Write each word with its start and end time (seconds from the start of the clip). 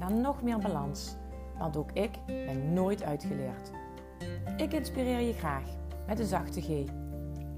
naar 0.00 0.12
nog 0.12 0.42
meer 0.42 0.58
balans. 0.58 1.16
Want 1.58 1.76
ook 1.76 1.92
ik 1.92 2.10
ben 2.26 2.72
nooit 2.72 3.02
uitgeleerd. 3.02 3.70
Ik 4.56 4.72
inspireer 4.72 5.20
je 5.20 5.32
graag 5.32 5.64
met 6.06 6.18
een 6.18 6.26
zachte 6.26 6.60
G. 6.60 6.66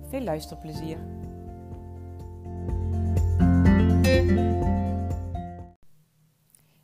Veel 0.08 0.20
luisterplezier. 0.20 0.98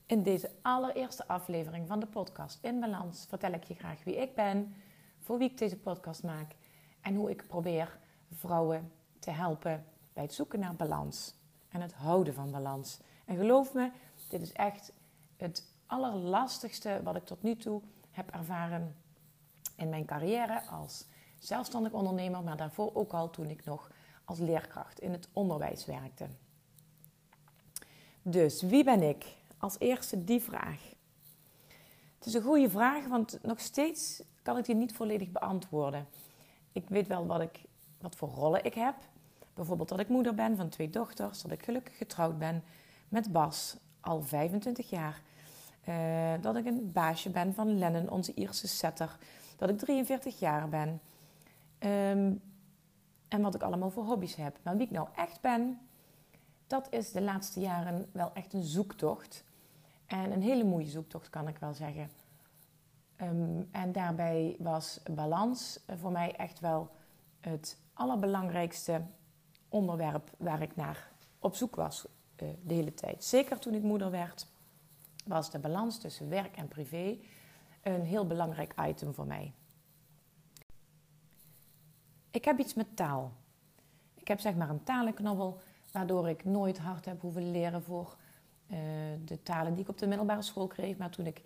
In 0.06 0.22
deze 0.22 0.50
allereerste 0.62 1.28
aflevering 1.28 1.88
van 1.88 2.00
de 2.00 2.06
podcast 2.06 2.58
In 2.62 2.80
Balans 2.80 3.26
vertel 3.28 3.52
ik 3.52 3.64
je 3.64 3.74
graag 3.74 4.04
wie 4.04 4.16
ik 4.16 4.34
ben, 4.34 4.74
voor 5.18 5.38
wie 5.38 5.50
ik 5.50 5.58
deze 5.58 5.78
podcast 5.78 6.22
maak 6.22 6.54
en 7.00 7.14
hoe 7.14 7.30
ik 7.30 7.46
probeer 7.46 7.98
vrouwen 8.32 8.92
te 9.18 9.30
helpen 9.30 9.84
bij 10.12 10.22
het 10.22 10.34
zoeken 10.34 10.60
naar 10.60 10.74
balans 10.74 11.34
en 11.68 11.80
het 11.80 11.92
houden 11.92 12.34
van 12.34 12.50
balans. 12.50 13.00
En 13.24 13.36
geloof 13.36 13.74
me, 13.74 13.90
dit 14.28 14.42
is 14.42 14.52
echt 14.52 14.92
het 15.38 15.64
allerlastigste 15.86 17.00
wat 17.02 17.16
ik 17.16 17.24
tot 17.24 17.42
nu 17.42 17.56
toe 17.56 17.82
heb 18.10 18.30
ervaren 18.30 18.96
in 19.76 19.88
mijn 19.88 20.04
carrière 20.04 20.62
als 20.62 21.06
zelfstandig 21.38 21.92
ondernemer, 21.92 22.42
maar 22.42 22.56
daarvoor 22.56 22.94
ook 22.94 23.12
al 23.12 23.30
toen 23.30 23.50
ik 23.50 23.64
nog 23.64 23.90
als 24.24 24.38
leerkracht 24.38 25.00
in 25.00 25.12
het 25.12 25.28
onderwijs 25.32 25.84
werkte. 25.84 26.26
Dus 28.22 28.62
wie 28.62 28.84
ben 28.84 29.02
ik? 29.02 29.24
Als 29.58 29.78
eerste 29.78 30.24
die 30.24 30.40
vraag. 30.40 30.80
Het 32.18 32.26
is 32.26 32.34
een 32.34 32.42
goede 32.42 32.70
vraag, 32.70 33.06
want 33.06 33.38
nog 33.42 33.60
steeds 33.60 34.22
kan 34.42 34.58
ik 34.58 34.64
die 34.64 34.74
niet 34.74 34.92
volledig 34.92 35.30
beantwoorden. 35.30 36.06
Ik 36.72 36.88
weet 36.88 37.06
wel 37.06 37.26
wat, 37.26 37.40
ik, 37.40 37.60
wat 38.00 38.16
voor 38.16 38.28
rollen 38.28 38.64
ik 38.64 38.74
heb. 38.74 38.94
Bijvoorbeeld 39.54 39.88
dat 39.88 40.00
ik 40.00 40.08
moeder 40.08 40.34
ben 40.34 40.56
van 40.56 40.68
twee 40.68 40.90
dochters, 40.90 41.42
dat 41.42 41.50
ik 41.50 41.64
gelukkig 41.64 41.96
getrouwd 41.96 42.38
ben 42.38 42.64
met 43.08 43.32
Bas 43.32 43.76
al 44.00 44.22
25 44.22 44.90
jaar. 44.90 45.22
Uh, 45.88 46.32
dat 46.40 46.56
ik 46.56 46.66
een 46.66 46.92
baasje 46.92 47.30
ben 47.30 47.54
van 47.54 47.78
Lennon, 47.78 48.10
onze 48.10 48.34
Ierse 48.34 48.68
setter. 48.68 49.18
Dat 49.56 49.68
ik 49.68 49.78
43 49.78 50.38
jaar 50.38 50.68
ben. 50.68 51.00
Um, 51.78 52.42
en 53.28 53.42
wat 53.42 53.54
ik 53.54 53.62
allemaal 53.62 53.90
voor 53.90 54.04
hobby's 54.04 54.34
heb. 54.34 54.58
Maar 54.62 54.76
wie 54.76 54.86
ik 54.86 54.92
nou 54.92 55.08
echt 55.16 55.40
ben, 55.40 55.78
dat 56.66 56.86
is 56.90 57.12
de 57.12 57.20
laatste 57.20 57.60
jaren 57.60 58.08
wel 58.12 58.30
echt 58.34 58.52
een 58.52 58.62
zoektocht. 58.62 59.44
En 60.06 60.32
een 60.32 60.42
hele 60.42 60.64
mooie 60.64 60.88
zoektocht 60.88 61.30
kan 61.30 61.48
ik 61.48 61.58
wel 61.58 61.74
zeggen. 61.74 62.10
Um, 63.16 63.68
en 63.70 63.92
daarbij 63.92 64.56
was 64.58 65.00
balans 65.10 65.80
voor 66.00 66.12
mij 66.12 66.36
echt 66.36 66.60
wel 66.60 66.90
het 67.40 67.78
allerbelangrijkste 67.92 69.02
onderwerp 69.68 70.30
waar 70.38 70.62
ik 70.62 70.76
naar 70.76 71.10
op 71.38 71.54
zoek 71.54 71.76
was 71.76 72.06
uh, 72.42 72.48
de 72.62 72.74
hele 72.74 72.94
tijd. 72.94 73.24
Zeker 73.24 73.58
toen 73.58 73.74
ik 73.74 73.82
moeder 73.82 74.10
werd, 74.10 74.46
was 75.28 75.50
de 75.50 75.58
balans 75.58 75.98
tussen 75.98 76.28
werk 76.28 76.56
en 76.56 76.68
privé 76.68 77.18
een 77.82 78.02
heel 78.02 78.26
belangrijk 78.26 78.74
item 78.80 79.14
voor 79.14 79.26
mij. 79.26 79.52
Ik 82.30 82.44
heb 82.44 82.58
iets 82.58 82.74
met 82.74 82.96
taal. 82.96 83.32
Ik 84.14 84.28
heb 84.28 84.40
zeg 84.40 84.54
maar 84.54 84.70
een 84.70 84.82
talenknobbel, 84.82 85.60
waardoor 85.92 86.28
ik 86.28 86.44
nooit 86.44 86.78
hard 86.78 87.04
heb 87.04 87.20
hoeven 87.20 87.50
leren 87.50 87.82
voor 87.82 88.16
uh, 88.66 88.78
de 89.24 89.42
talen 89.42 89.72
die 89.72 89.82
ik 89.82 89.88
op 89.88 89.98
de 89.98 90.06
middelbare 90.06 90.42
school 90.42 90.66
kreeg. 90.66 90.96
Maar 90.96 91.10
toen 91.10 91.26
ik 91.26 91.42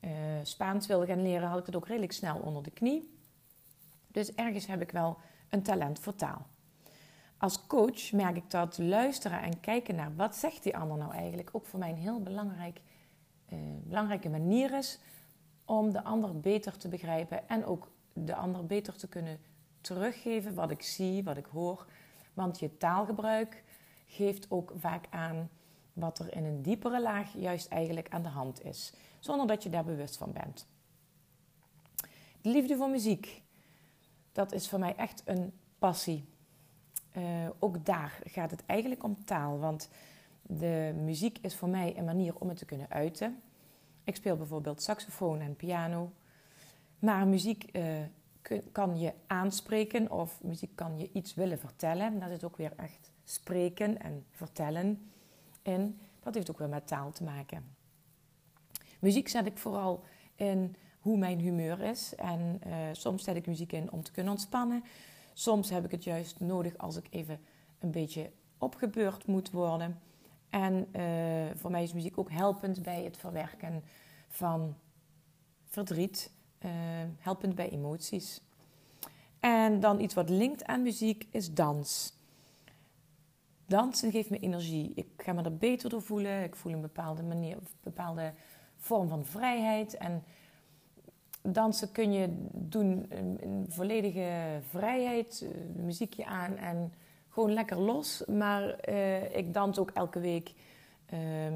uh, 0.00 0.10
Spaans 0.42 0.86
wilde 0.86 1.06
gaan 1.06 1.22
leren, 1.22 1.48
had 1.48 1.58
ik 1.58 1.66
het 1.66 1.76
ook 1.76 1.86
redelijk 1.86 2.12
snel 2.12 2.38
onder 2.38 2.62
de 2.62 2.70
knie. 2.70 3.16
Dus 4.06 4.34
ergens 4.34 4.66
heb 4.66 4.80
ik 4.80 4.90
wel 4.90 5.18
een 5.48 5.62
talent 5.62 5.98
voor 5.98 6.14
taal. 6.14 6.46
Als 7.36 7.66
coach 7.66 8.12
merk 8.12 8.36
ik 8.36 8.50
dat 8.50 8.78
luisteren 8.78 9.42
en 9.42 9.60
kijken 9.60 9.94
naar 9.94 10.16
wat 10.16 10.36
zegt 10.36 10.62
die 10.62 10.76
ander 10.76 10.96
nou 10.96 11.12
eigenlijk 11.12 11.48
ook 11.52 11.66
voor 11.66 11.78
mij 11.78 11.90
een 11.90 11.96
heel 11.96 12.22
belangrijk, 12.22 12.80
belangrijke 13.92 14.28
manier 14.28 14.76
is 14.76 14.98
om 15.64 15.92
de 15.92 16.04
ander 16.04 16.40
beter 16.40 16.76
te 16.76 16.88
begrijpen 16.88 17.48
en 17.48 17.64
ook 17.64 17.90
de 18.12 18.34
ander 18.34 18.66
beter 18.66 18.96
te 18.96 19.08
kunnen 19.08 19.38
teruggeven 19.80 20.54
wat 20.54 20.70
ik 20.70 20.82
zie, 20.82 21.24
wat 21.24 21.36
ik 21.36 21.46
hoor. 21.46 21.86
Want 22.34 22.58
je 22.58 22.76
taalgebruik 22.76 23.64
geeft 24.06 24.50
ook 24.50 24.72
vaak 24.76 25.04
aan 25.10 25.50
wat 25.92 26.18
er 26.18 26.36
in 26.36 26.44
een 26.44 26.62
diepere 26.62 27.02
laag 27.02 27.32
juist 27.32 27.68
eigenlijk 27.68 28.08
aan 28.08 28.22
de 28.22 28.28
hand 28.28 28.64
is, 28.64 28.92
zonder 29.20 29.46
dat 29.46 29.62
je 29.62 29.70
daar 29.70 29.84
bewust 29.84 30.16
van 30.16 30.32
bent. 30.32 30.66
De 32.40 32.48
liefde 32.48 32.76
voor 32.76 32.90
muziek, 32.90 33.42
dat 34.32 34.52
is 34.52 34.68
voor 34.68 34.78
mij 34.78 34.96
echt 34.96 35.22
een 35.24 35.52
passie. 35.78 36.24
Uh, 37.16 37.48
ook 37.58 37.84
daar 37.84 38.18
gaat 38.24 38.50
het 38.50 38.66
eigenlijk 38.66 39.02
om 39.02 39.24
taal, 39.24 39.58
want 39.58 39.88
de 40.42 40.92
muziek 40.96 41.38
is 41.38 41.56
voor 41.56 41.68
mij 41.68 41.98
een 41.98 42.04
manier 42.04 42.34
om 42.38 42.48
het 42.48 42.58
te 42.58 42.64
kunnen 42.64 42.90
uiten. 42.90 43.42
Ik 44.04 44.16
speel 44.16 44.36
bijvoorbeeld 44.36 44.82
saxofoon 44.82 45.40
en 45.40 45.56
piano, 45.56 46.12
maar 46.98 47.26
muziek 47.26 47.68
uh, 47.72 47.82
kan 48.72 48.98
je 48.98 49.12
aanspreken 49.26 50.10
of 50.10 50.42
muziek 50.42 50.76
kan 50.76 50.98
je 50.98 51.10
iets 51.12 51.34
willen 51.34 51.58
vertellen. 51.58 52.18
Dat 52.18 52.30
is 52.30 52.44
ook 52.44 52.56
weer 52.56 52.72
echt 52.76 53.10
spreken 53.24 54.00
en 54.00 54.24
vertellen 54.30 55.10
in. 55.62 56.00
Dat 56.20 56.34
heeft 56.34 56.50
ook 56.50 56.58
weer 56.58 56.68
met 56.68 56.86
taal 56.86 57.12
te 57.12 57.24
maken. 57.24 57.64
Muziek 59.00 59.28
zet 59.28 59.46
ik 59.46 59.58
vooral 59.58 60.04
in 60.34 60.76
hoe 61.00 61.18
mijn 61.18 61.38
humeur 61.38 61.80
is. 61.80 62.14
En 62.14 62.60
uh, 62.66 62.74
soms 62.92 63.24
zet 63.24 63.36
ik 63.36 63.46
muziek 63.46 63.72
in 63.72 63.92
om 63.92 64.02
te 64.02 64.12
kunnen 64.12 64.32
ontspannen. 64.32 64.84
Soms 65.32 65.70
heb 65.70 65.84
ik 65.84 65.90
het 65.90 66.04
juist 66.04 66.40
nodig 66.40 66.78
als 66.78 66.96
ik 66.96 67.06
even 67.10 67.40
een 67.78 67.90
beetje 67.90 68.30
opgebeurd 68.58 69.26
moet 69.26 69.50
worden. 69.50 70.00
En 70.52 70.88
uh, 70.96 71.50
voor 71.54 71.70
mij 71.70 71.82
is 71.82 71.92
muziek 71.92 72.18
ook 72.18 72.30
helpend 72.30 72.82
bij 72.82 73.02
het 73.04 73.16
verwerken 73.16 73.82
van 74.28 74.76
verdriet, 75.64 76.32
uh, 76.64 76.70
helpend 77.18 77.54
bij 77.54 77.70
emoties. 77.70 78.40
En 79.40 79.80
dan 79.80 80.00
iets 80.00 80.14
wat 80.14 80.28
linkt 80.28 80.64
aan 80.64 80.82
muziek 80.82 81.26
is 81.30 81.54
dans. 81.54 82.16
Dansen 83.66 84.10
geeft 84.10 84.30
me 84.30 84.38
energie. 84.38 84.92
Ik 84.94 85.06
ga 85.16 85.32
me 85.32 85.42
er 85.42 85.56
beter 85.56 85.90
door 85.90 86.02
voelen. 86.02 86.42
Ik 86.42 86.56
voel 86.56 86.72
een 86.72 86.80
bepaalde 86.80 87.22
manier, 87.22 87.56
een 87.56 87.66
bepaalde 87.80 88.32
vorm 88.76 89.08
van 89.08 89.24
vrijheid. 89.24 89.96
En 89.96 90.24
dansen 91.42 91.92
kun 91.92 92.12
je 92.12 92.28
doen 92.52 93.10
in 93.40 93.66
volledige 93.68 94.60
vrijheid, 94.68 95.46
muziekje 95.76 96.24
aan 96.24 96.56
en 96.56 96.92
gewoon 97.32 97.52
lekker 97.52 97.80
los. 97.80 98.24
Maar 98.26 98.88
uh, 98.88 99.36
ik 99.36 99.54
dans 99.54 99.78
ook 99.78 99.90
elke 99.90 100.20
week 100.20 100.52
uh, 101.12 101.46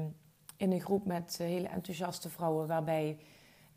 in 0.57 0.71
een 0.71 0.81
groep 0.81 1.05
met 1.05 1.37
hele 1.37 1.67
enthousiaste 1.67 2.29
vrouwen, 2.29 2.67
waarbij 2.67 3.17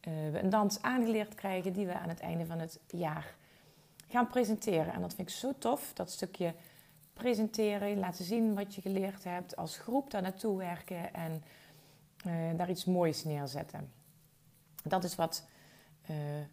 we 0.00 0.38
een 0.42 0.50
dans 0.50 0.82
aangeleerd 0.82 1.34
krijgen 1.34 1.72
die 1.72 1.86
we 1.86 1.94
aan 1.94 2.08
het 2.08 2.20
einde 2.20 2.46
van 2.46 2.58
het 2.58 2.80
jaar 2.86 3.34
gaan 4.08 4.28
presenteren. 4.28 4.92
En 4.92 5.00
dat 5.00 5.14
vind 5.14 5.28
ik 5.28 5.34
zo 5.34 5.52
tof, 5.58 5.92
dat 5.92 6.10
stukje 6.10 6.54
presenteren, 7.12 7.98
laten 7.98 8.24
zien 8.24 8.54
wat 8.54 8.74
je 8.74 8.80
geleerd 8.80 9.24
hebt, 9.24 9.56
als 9.56 9.76
groep 9.76 10.10
daar 10.10 10.22
naartoe 10.22 10.58
werken 10.58 11.14
en 11.14 11.42
daar 12.56 12.70
iets 12.70 12.84
moois 12.84 13.24
neerzetten. 13.24 13.92
Dat 14.82 15.04
is 15.04 15.14
wat 15.14 15.44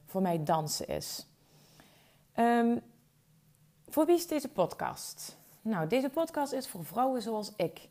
voor 0.06 0.22
mij 0.22 0.44
dansen 0.44 0.88
is. 0.88 1.28
Um, 2.36 2.82
voor 3.90 4.06
wie 4.06 4.16
is 4.16 4.28
deze 4.28 4.48
podcast? 4.48 5.38
Nou, 5.62 5.88
deze 5.88 6.10
podcast 6.10 6.54
is 6.54 6.68
voor 6.68 6.86
vrouwen 6.86 7.22
zoals 7.22 7.52
ik. 7.56 7.90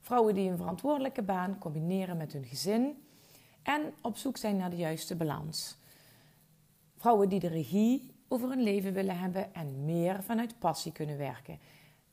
Vrouwen 0.00 0.34
die 0.34 0.50
een 0.50 0.56
verantwoordelijke 0.56 1.22
baan 1.22 1.58
combineren 1.58 2.16
met 2.16 2.32
hun 2.32 2.44
gezin 2.44 3.06
en 3.62 3.94
op 4.00 4.16
zoek 4.16 4.36
zijn 4.36 4.56
naar 4.56 4.70
de 4.70 4.76
juiste 4.76 5.16
balans. 5.16 5.76
Vrouwen 6.96 7.28
die 7.28 7.40
de 7.40 7.48
regie 7.48 8.10
over 8.28 8.48
hun 8.48 8.62
leven 8.62 8.92
willen 8.92 9.18
hebben 9.18 9.54
en 9.54 9.84
meer 9.84 10.22
vanuit 10.22 10.58
passie 10.58 10.92
kunnen 10.92 11.18
werken. 11.18 11.58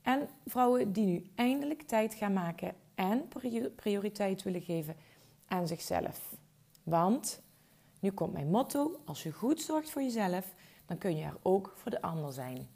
En 0.02 0.30
vrouwen 0.46 0.92
die 0.92 1.06
nu 1.06 1.30
eindelijk 1.36 1.82
tijd 1.82 2.14
gaan 2.14 2.34
maken 2.34 2.76
en 2.96 3.28
prioriteit 3.76 4.44
willen 4.44 4.62
geven 4.62 4.96
aan 5.48 5.68
zichzelf. 5.68 6.36
Want 6.84 7.42
nu 8.00 8.12
komt 8.12 8.34
mijn 8.34 8.50
motto: 8.50 9.00
als 9.06 9.24
je 9.24 9.32
goed 9.32 9.62
zorgt 9.62 9.90
voor 9.90 10.02
jezelf, 10.02 10.54
dan 10.86 10.98
kun 10.98 11.16
je 11.16 11.24
er 11.24 11.38
ook 11.42 11.74
voor 11.76 11.92
de 11.92 12.02
ander 12.02 12.34
zijn. 12.34 12.68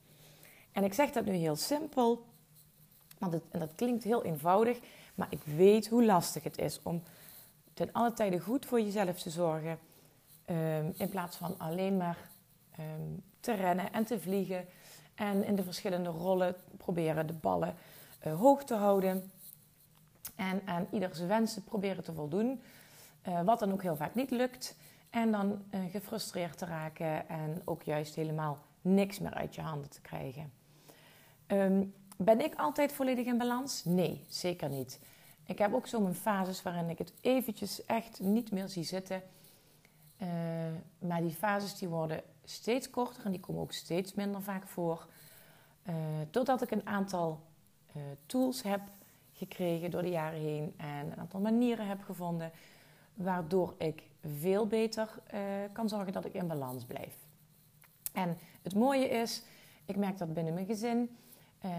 En 0.78 0.84
ik 0.84 0.94
zeg 0.94 1.12
dat 1.12 1.26
nu 1.26 1.34
heel 1.34 1.56
simpel, 1.56 2.26
want 3.18 3.34
het, 3.34 3.44
en 3.52 3.60
dat 3.60 3.76
klinkt 3.76 4.04
heel 4.04 4.24
eenvoudig, 4.24 4.80
maar 5.16 5.28
ik 5.30 5.44
weet 5.44 5.88
hoe 5.88 6.06
lastig 6.06 6.44
het 6.44 6.58
is 6.58 6.80
om 6.84 7.04
ten 7.74 7.90
alle 7.92 8.14
tijde 8.14 8.40
goed 8.40 8.66
voor 8.66 8.82
jezelf 8.82 9.22
te 9.22 9.30
zorgen. 9.30 9.80
Ehm, 10.46 10.92
in 10.98 11.10
plaats 11.10 11.38
van 11.38 11.56
alleen 11.58 11.98
maar 11.98 12.18
ehm, 12.72 13.12
te 13.40 13.54
rennen 13.54 13.94
en 13.94 14.06
te 14.06 14.20
vliegen. 14.20 14.66
En 15.16 15.44
in 15.44 15.56
de 15.56 15.64
verschillende 15.64 16.10
rollen 16.10 16.56
proberen 16.78 17.28
de 17.28 17.34
ballen 17.34 17.76
uh, 18.26 18.40
hoog 18.40 18.64
te 18.64 18.76
houden. 18.76 19.32
En 20.36 20.62
aan 20.66 20.88
ieders 20.92 21.20
wensen 21.20 21.64
proberen 21.64 22.04
te 22.04 22.14
voldoen. 22.14 22.62
Uh, 23.28 23.42
wat 23.42 23.60
dan 23.60 23.72
ook 23.72 23.82
heel 23.82 23.96
vaak 23.96 24.16
niet 24.16 24.32
lukt. 24.32 24.76
En 25.10 25.32
dan 25.32 25.64
uh, 25.72 25.80
gefrustreerd 25.92 26.58
te 26.58 26.66
raken 26.66 27.30
en 27.30 27.62
ook 27.66 27.84
juist 27.84 28.16
helemaal 28.16 28.58
niks 28.82 29.20
meer 29.20 29.34
uit 29.34 29.56
je 29.56 29.62
handen 29.62 29.90
te 29.90 30.02
krijgen. 30.02 30.57
Um, 31.48 31.94
ben 32.18 32.42
ik 32.42 32.56
altijd 32.56 32.92
volledig 32.92 33.26
in 33.26 33.38
balans? 33.38 33.86
Nee, 33.86 34.26
zeker 34.30 34.70
niet. 34.70 35.00
Ik 35.46 35.58
heb 35.58 35.74
ook 35.74 35.88
zo 35.88 36.00
mijn 36.00 36.16
fases 36.16 36.62
waarin 36.62 36.90
ik 36.90 36.98
het 36.98 37.14
eventjes 37.22 37.86
echt 37.86 38.20
niet 38.20 38.52
meer 38.52 38.68
zie 38.68 38.84
zitten. 38.84 39.22
Uh, 40.22 40.28
maar 41.00 41.22
die 41.22 41.32
fases 41.32 41.78
die 41.78 41.88
worden 41.88 42.22
steeds 42.44 42.90
korter 42.90 43.26
en 43.26 43.32
die 43.32 43.40
komen 43.40 43.62
ook 43.62 43.72
steeds 43.72 44.14
minder 44.14 44.42
vaak 44.42 44.68
voor. 44.68 45.08
Uh, 45.90 45.96
doordat 46.32 46.62
ik 46.62 46.72
een 46.72 46.88
aantal 46.88 47.42
uh, 47.96 48.04
tools 48.26 48.64
heb 48.64 48.82
gekregen 49.34 49.92
door 49.92 50.02
de 50.02 50.10
jaren 50.10 50.40
heen 50.40 50.74
en 50.78 51.12
een 51.12 51.18
aantal 51.18 51.40
manieren 51.40 51.88
heb 51.88 52.04
gevonden 52.04 52.52
waardoor 53.14 53.76
ik 53.78 54.04
veel 54.22 54.68
beter 54.68 55.20
kan 55.72 55.90
zorgen 55.90 56.14
dat 56.14 56.26
ik 56.26 56.34
in 56.34 56.48
balans 56.48 56.86
blijf. 56.86 57.16
En 58.14 58.38
het 58.62 58.76
mooie 58.76 59.10
is, 59.10 59.44
ik 59.86 59.96
merk 59.96 60.18
dat 60.18 60.34
binnen 60.34 60.54
mijn 60.54 60.66
gezin. 60.66 61.18
Uh, 61.66 61.72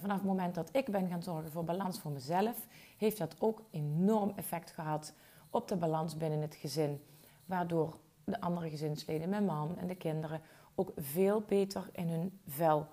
vanaf 0.00 0.16
het 0.16 0.26
moment 0.26 0.54
dat 0.54 0.68
ik 0.72 0.90
ben 0.90 1.08
gaan 1.08 1.22
zorgen 1.22 1.50
voor 1.50 1.64
balans 1.64 2.00
voor 2.00 2.10
mezelf, 2.10 2.66
heeft 2.98 3.18
dat 3.18 3.36
ook 3.38 3.62
enorm 3.70 4.32
effect 4.36 4.70
gehad 4.70 5.12
op 5.50 5.68
de 5.68 5.76
balans 5.76 6.16
binnen 6.16 6.40
het 6.40 6.54
gezin. 6.54 7.02
Waardoor 7.44 7.96
de 8.24 8.40
andere 8.40 8.70
gezinsleden, 8.70 9.28
mijn 9.28 9.44
man 9.44 9.78
en 9.78 9.86
de 9.86 9.94
kinderen, 9.94 10.40
ook 10.74 10.92
veel 10.96 11.40
beter 11.40 11.88
in 11.92 12.08
hun 12.08 12.40
vel 12.46 12.86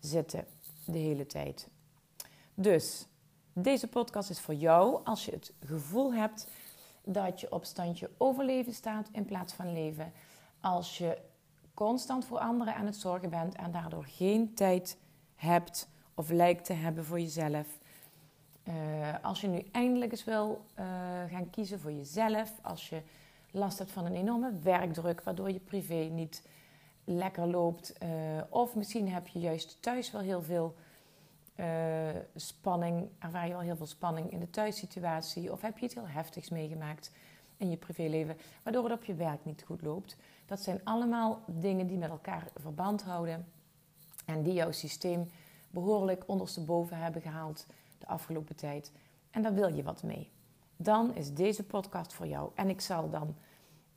zitten 0.00 0.44
de 0.86 0.98
hele 0.98 1.26
tijd. 1.26 1.68
Dus 2.54 3.06
deze 3.52 3.88
podcast 3.88 4.30
is 4.30 4.40
voor 4.40 4.54
jou 4.54 5.04
als 5.04 5.24
je 5.24 5.30
het 5.30 5.52
gevoel 5.64 6.14
hebt 6.14 6.48
dat 7.04 7.40
je 7.40 7.52
op 7.52 7.64
standje 7.64 8.10
overleven 8.16 8.74
staat 8.74 9.08
in 9.12 9.24
plaats 9.24 9.52
van 9.52 9.72
leven. 9.72 10.12
Als 10.60 10.98
je 10.98 11.18
constant 11.74 12.24
voor 12.24 12.38
anderen 12.38 12.74
aan 12.74 12.86
het 12.86 12.96
zorgen 12.96 13.30
bent 13.30 13.54
en 13.54 13.70
daardoor 13.70 14.04
geen 14.04 14.54
tijd 14.54 14.98
hebt 15.38 15.88
of 16.14 16.30
lijkt 16.30 16.64
te 16.64 16.72
hebben 16.72 17.04
voor 17.04 17.20
jezelf. 17.20 17.78
Uh, 18.68 18.74
als 19.22 19.40
je 19.40 19.46
nu 19.46 19.62
eindelijk 19.72 20.10
eens 20.10 20.24
wil 20.24 20.64
uh, 20.78 20.84
gaan 21.30 21.50
kiezen 21.50 21.80
voor 21.80 21.92
jezelf, 21.92 22.52
als 22.62 22.88
je 22.88 23.02
last 23.50 23.78
hebt 23.78 23.90
van 23.90 24.06
een 24.06 24.14
enorme 24.14 24.52
werkdruk, 24.62 25.22
waardoor 25.22 25.50
je 25.50 25.60
privé 25.60 25.94
niet 25.94 26.48
lekker 27.04 27.46
loopt, 27.46 27.94
uh, 28.02 28.08
of 28.48 28.74
misschien 28.74 29.08
heb 29.08 29.26
je 29.26 29.38
juist 29.38 29.82
thuis 29.82 30.10
wel 30.10 30.20
heel 30.20 30.42
veel 30.42 30.74
spanning, 32.34 33.08
ervaar 33.18 33.46
je 33.46 33.52
wel 33.52 33.60
heel 33.60 33.76
veel 33.76 33.86
spanning 33.86 34.30
in 34.30 34.40
de 34.40 34.50
thuissituatie, 34.50 35.52
of 35.52 35.60
heb 35.60 35.78
je 35.78 35.84
iets 35.84 35.94
heel 35.94 36.08
heftigs 36.08 36.48
meegemaakt 36.48 37.12
in 37.56 37.70
je 37.70 37.76
privéleven, 37.76 38.36
waardoor 38.62 38.84
het 38.84 38.92
op 38.92 39.04
je 39.04 39.14
werk 39.14 39.44
niet 39.44 39.62
goed 39.66 39.82
loopt. 39.82 40.16
Dat 40.46 40.60
zijn 40.60 40.80
allemaal 40.84 41.42
dingen 41.46 41.86
die 41.86 41.98
met 41.98 42.10
elkaar 42.10 42.48
verband 42.56 43.02
houden 43.02 43.46
en 44.28 44.42
die 44.42 44.52
jouw 44.52 44.72
systeem 44.72 45.30
behoorlijk 45.70 46.24
ondersteboven 46.26 46.98
hebben 46.98 47.22
gehaald 47.22 47.66
de 47.98 48.06
afgelopen 48.06 48.56
tijd. 48.56 48.92
En 49.30 49.42
daar 49.42 49.54
wil 49.54 49.74
je 49.74 49.82
wat 49.82 50.02
mee. 50.02 50.30
Dan 50.76 51.14
is 51.14 51.34
deze 51.34 51.64
podcast 51.64 52.12
voor 52.12 52.26
jou. 52.26 52.50
En 52.54 52.68
ik 52.68 52.80
zal 52.80 53.10
dan 53.10 53.36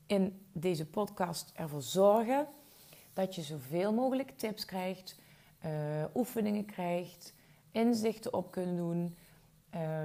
in 0.05 0.45
deze 0.51 0.85
podcast 0.85 1.51
ervoor 1.55 1.81
zorgen 1.81 2.47
dat 3.13 3.35
je 3.35 3.41
zoveel 3.41 3.93
mogelijk 3.93 4.37
tips 4.37 4.65
krijgt, 4.65 5.19
uh, 5.65 5.71
oefeningen 6.15 6.65
krijgt, 6.65 7.33
inzichten 7.71 8.33
op 8.33 8.51
kunt 8.51 8.77
doen. 8.77 9.17
Uh, 9.75 10.01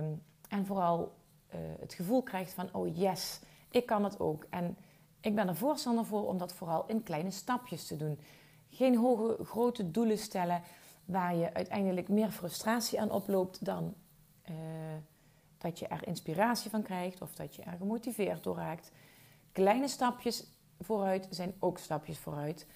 en 0.48 0.66
vooral 0.66 1.14
uh, 1.54 1.60
het 1.80 1.94
gevoel 1.94 2.22
krijgt 2.22 2.52
van: 2.52 2.68
oh 2.72 2.96
yes, 2.96 3.40
ik 3.70 3.86
kan 3.86 4.04
het 4.04 4.20
ook. 4.20 4.46
En 4.50 4.76
ik 5.20 5.34
ben 5.34 5.48
er 5.48 5.56
voorstander 5.56 6.04
voor 6.04 6.26
om 6.26 6.38
dat 6.38 6.54
vooral 6.54 6.84
in 6.86 7.02
kleine 7.02 7.30
stapjes 7.30 7.86
te 7.86 7.96
doen. 7.96 8.18
Geen 8.76 8.96
hoge, 8.96 9.44
grote 9.44 9.90
doelen 9.90 10.18
stellen 10.18 10.62
waar 11.04 11.34
je 11.34 11.54
uiteindelijk 11.54 12.08
meer 12.08 12.30
frustratie 12.30 13.00
aan 13.00 13.10
oploopt 13.10 13.64
dan 13.64 13.94
uh, 14.50 14.56
dat 15.58 15.78
je 15.78 15.86
er 15.86 16.06
inspiratie 16.06 16.70
van 16.70 16.82
krijgt 16.82 17.22
of 17.22 17.34
dat 17.34 17.54
je 17.54 17.62
er 17.62 17.76
gemotiveerd 17.76 18.42
door 18.42 18.56
raakt. 18.56 18.92
Kleine 19.52 19.88
stapjes 19.88 20.46
vooruit 20.80 21.26
zijn 21.30 21.54
ook 21.58 21.78
stapjes 21.78 22.18
vooruit. 22.18 22.66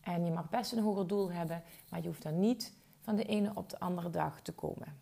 En 0.00 0.24
je 0.24 0.30
mag 0.30 0.48
best 0.48 0.72
een 0.72 0.82
hoger 0.82 1.06
doel 1.06 1.32
hebben, 1.32 1.62
maar 1.90 2.00
je 2.00 2.06
hoeft 2.06 2.22
dan 2.22 2.40
niet 2.40 2.76
van 3.00 3.16
de 3.16 3.24
ene 3.24 3.50
op 3.54 3.70
de 3.70 3.80
andere 3.80 4.10
dag 4.10 4.40
te 4.40 4.52
komen. 4.52 4.98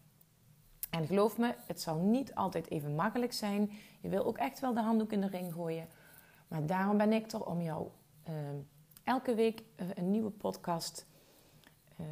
En 0.90 1.06
geloof 1.06 1.38
me, 1.38 1.54
het 1.66 1.80
zal 1.80 1.96
niet 1.96 2.34
altijd 2.34 2.70
even 2.70 2.94
makkelijk 2.94 3.32
zijn. 3.32 3.70
Je 4.00 4.08
wil 4.08 4.24
ook 4.24 4.38
echt 4.38 4.60
wel 4.60 4.74
de 4.74 4.82
handdoek 4.82 5.12
in 5.12 5.20
de 5.20 5.28
ring 5.28 5.52
gooien. 5.52 5.88
Maar 6.48 6.66
daarom 6.66 6.96
ben 6.96 7.12
ik 7.12 7.32
er 7.32 7.44
om 7.44 7.62
jou 7.62 7.88
uh, 8.28 8.34
elke 9.10 9.34
week 9.34 9.62
een 9.76 10.10
nieuwe 10.10 10.30
podcast 10.30 11.06
uh, 12.00 12.06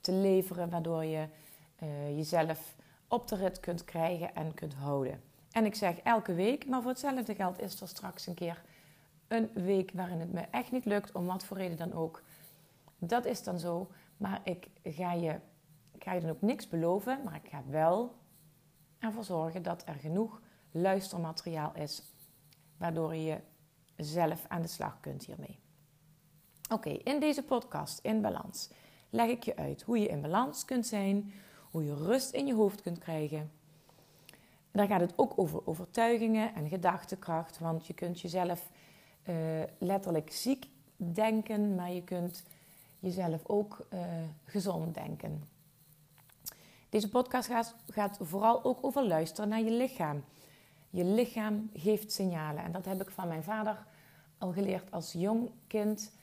te 0.00 0.12
leveren, 0.12 0.70
waardoor 0.70 1.04
je 1.04 1.28
uh, 1.82 2.16
jezelf 2.16 2.76
op 3.08 3.28
de 3.28 3.36
rit 3.36 3.60
kunt 3.60 3.84
krijgen 3.84 4.34
en 4.34 4.54
kunt 4.54 4.74
houden. 4.74 5.22
En 5.50 5.64
ik 5.64 5.74
zeg 5.74 5.98
elke 5.98 6.34
week, 6.34 6.66
maar 6.66 6.82
voor 6.82 6.90
hetzelfde 6.90 7.34
geld 7.34 7.60
is 7.60 7.80
er 7.80 7.88
straks 7.88 8.26
een 8.26 8.34
keer 8.34 8.62
een 9.26 9.50
week 9.54 9.90
waarin 9.94 10.20
het 10.20 10.32
me 10.32 10.40
echt 10.40 10.72
niet 10.72 10.84
lukt, 10.84 11.12
om 11.12 11.26
wat 11.26 11.44
voor 11.44 11.56
reden 11.56 11.76
dan 11.76 11.92
ook. 11.92 12.22
Dat 12.98 13.24
is 13.24 13.42
dan 13.42 13.58
zo, 13.58 13.90
maar 14.16 14.40
ik 14.44 14.68
ga 14.84 15.12
je, 15.12 15.40
ik 15.92 16.04
ga 16.04 16.12
je 16.12 16.20
dan 16.20 16.30
ook 16.30 16.42
niks 16.42 16.68
beloven, 16.68 17.20
maar 17.24 17.40
ik 17.44 17.50
ga 17.50 17.62
wel 17.66 18.14
ervoor 18.98 19.24
zorgen 19.24 19.62
dat 19.62 19.82
er 19.86 19.94
genoeg 19.94 20.40
luistermateriaal 20.70 21.74
is, 21.74 22.02
waardoor 22.76 23.14
je 23.14 23.40
zelf 23.96 24.44
aan 24.48 24.62
de 24.62 24.68
slag 24.68 25.00
kunt 25.00 25.24
hiermee. 25.24 25.58
Oké, 26.70 26.88
in 26.88 27.20
deze 27.20 27.42
podcast 27.42 27.98
in 28.02 28.20
balans 28.20 28.70
leg 29.10 29.28
ik 29.28 29.42
je 29.42 29.56
uit 29.56 29.82
hoe 29.82 29.98
je 29.98 30.08
in 30.08 30.20
balans 30.20 30.64
kunt 30.64 30.86
zijn, 30.86 31.32
hoe 31.70 31.84
je 31.84 31.94
rust 31.94 32.32
in 32.32 32.46
je 32.46 32.54
hoofd 32.54 32.82
kunt 32.82 32.98
krijgen. 32.98 33.50
Daar 34.70 34.86
gaat 34.86 35.00
het 35.00 35.12
ook 35.16 35.32
over 35.36 35.66
overtuigingen 35.66 36.54
en 36.54 36.68
gedachtekracht, 36.68 37.58
want 37.58 37.86
je 37.86 37.94
kunt 37.94 38.20
jezelf 38.20 38.70
uh, 39.28 39.34
letterlijk 39.78 40.32
ziek 40.32 40.66
denken, 40.96 41.74
maar 41.74 41.92
je 41.92 42.04
kunt 42.04 42.44
jezelf 42.98 43.40
ook 43.46 43.86
uh, 43.94 44.00
gezond 44.44 44.94
denken. 44.94 45.42
Deze 46.88 47.08
podcast 47.08 47.48
gaat, 47.48 47.74
gaat 47.86 48.18
vooral 48.20 48.64
ook 48.64 48.78
over 48.80 49.06
luisteren 49.06 49.48
naar 49.48 49.62
je 49.62 49.70
lichaam. 49.70 50.24
Je 50.90 51.04
lichaam 51.04 51.70
geeft 51.74 52.12
signalen 52.12 52.64
en 52.64 52.72
dat 52.72 52.84
heb 52.84 53.00
ik 53.00 53.10
van 53.10 53.28
mijn 53.28 53.42
vader 53.42 53.86
al 54.38 54.52
geleerd 54.52 54.90
als 54.90 55.12
jong 55.12 55.50
kind. 55.66 56.16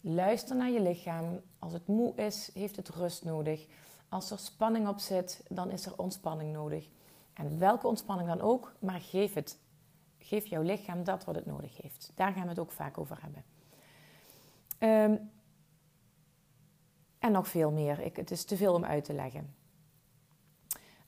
Luister 0.00 0.56
naar 0.56 0.70
je 0.70 0.80
lichaam. 0.80 1.40
Als 1.58 1.72
het 1.72 1.86
moe 1.86 2.14
is, 2.14 2.50
heeft 2.54 2.76
het 2.76 2.88
rust 2.88 3.24
nodig. 3.24 3.66
Als 4.08 4.30
er 4.30 4.38
spanning 4.38 4.88
op 4.88 4.98
zit, 4.98 5.44
dan 5.48 5.70
is 5.70 5.86
er 5.86 5.98
ontspanning 5.98 6.52
nodig. 6.52 6.88
En 7.32 7.58
welke 7.58 7.86
ontspanning 7.86 8.28
dan 8.28 8.40
ook, 8.40 8.74
maar 8.78 9.00
geef 9.00 9.34
het. 9.34 9.58
Geef 10.18 10.46
jouw 10.46 10.62
lichaam 10.62 11.04
dat 11.04 11.24
wat 11.24 11.34
het 11.34 11.46
nodig 11.46 11.82
heeft. 11.82 12.12
Daar 12.14 12.32
gaan 12.32 12.42
we 12.42 12.48
het 12.48 12.58
ook 12.58 12.72
vaak 12.72 12.98
over 12.98 13.18
hebben. 13.20 13.44
Um, 14.78 15.30
en 17.18 17.32
nog 17.32 17.48
veel 17.48 17.70
meer. 17.70 18.00
Ik, 18.00 18.16
het 18.16 18.30
is 18.30 18.44
te 18.44 18.56
veel 18.56 18.74
om 18.74 18.84
uit 18.84 19.04
te 19.04 19.12
leggen. 19.12 19.54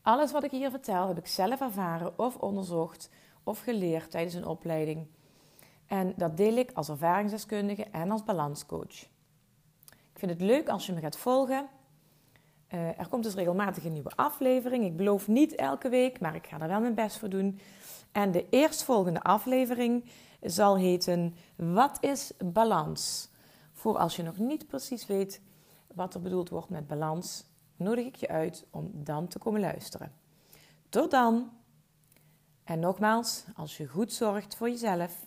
Alles 0.03 0.33
wat 0.33 0.45
ik 0.45 0.51
hier 0.51 0.71
vertel 0.71 1.09
heb 1.09 1.19
ik 1.19 1.27
zelf 1.27 1.61
ervaren 1.61 2.19
of 2.19 2.37
onderzocht 2.37 3.11
of 3.43 3.61
geleerd 3.61 4.11
tijdens 4.11 4.35
een 4.35 4.47
opleiding. 4.47 5.07
En 5.89 6.13
dat 6.17 6.37
deel 6.37 6.57
ik 6.57 6.73
als 6.73 6.89
ervaringsdeskundige 6.89 7.85
en 7.85 8.11
als 8.11 8.25
balanscoach. 8.25 9.03
Ik 9.89 10.19
vind 10.25 10.31
het 10.31 10.41
leuk 10.41 10.69
als 10.69 10.87
je 10.87 10.93
me 10.93 11.01
gaat 11.01 11.17
volgen. 11.17 11.69
Uh, 12.75 12.99
er 12.99 13.09
komt 13.09 13.23
dus 13.23 13.35
regelmatig 13.35 13.85
een 13.85 13.93
nieuwe 13.93 14.17
aflevering. 14.17 14.85
Ik 14.85 14.97
beloof 14.97 15.29
niet 15.29 15.55
elke 15.55 15.89
week, 15.89 16.21
maar 16.21 16.35
ik 16.35 16.47
ga 16.47 16.61
er 16.61 16.69
wel 16.69 16.81
mijn 16.81 16.95
best 16.95 17.19
voor 17.19 17.29
doen. 17.29 17.61
En 18.13 18.31
de 18.31 18.47
eerstvolgende 18.51 19.23
aflevering 19.23 20.05
zal 20.41 20.77
heten 20.77 21.35
Wat 21.57 21.99
is 22.01 22.33
balans? 22.45 23.31
Voor 23.73 23.99
als 23.99 24.17
je 24.17 24.23
nog 24.23 24.39
niet 24.39 24.67
precies 24.67 25.07
weet 25.07 25.41
wat 25.95 26.15
er 26.15 26.21
bedoeld 26.21 26.49
wordt 26.49 26.69
met 26.69 26.87
balans, 26.87 27.45
nodig 27.77 28.07
ik 28.07 28.17
je 28.17 28.29
uit 28.29 28.67
om 28.71 28.91
dan 28.95 29.29
te 29.29 29.39
komen 29.39 29.61
luisteren. 29.61 30.13
Tot 30.89 31.11
dan! 31.11 31.51
En 32.65 32.81
nogmaals, 32.81 33.45
als 33.57 33.77
je 33.77 33.87
goed 33.87 34.13
zorgt 34.13 34.57
voor 34.57 34.69
jezelf, 34.69 35.27